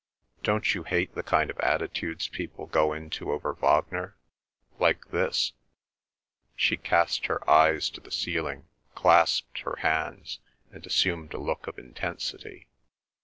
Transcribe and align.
Don't 0.41 0.73
you 0.73 0.81
hate 0.81 1.13
the 1.13 1.21
kind 1.21 1.51
of 1.51 1.59
attitudes 1.59 2.27
people 2.27 2.65
go 2.65 2.91
into 2.91 3.31
over 3.31 3.53
Wagner—like 3.53 5.07
this—" 5.11 5.53
She 6.55 6.75
cast 6.75 7.27
her 7.27 7.47
eyes 7.47 7.87
to 7.91 8.01
the 8.01 8.09
ceiling, 8.09 8.65
clasped 8.95 9.59
her 9.59 9.75
hands, 9.75 10.39
and 10.71 10.83
assumed 10.87 11.35
a 11.35 11.37
look 11.37 11.67
of 11.67 11.77
intensity. 11.77 12.67